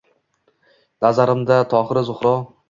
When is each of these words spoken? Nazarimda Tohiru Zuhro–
Nazarimda 1.05 1.59
Tohiru 1.75 2.05
Zuhro– 2.09 2.35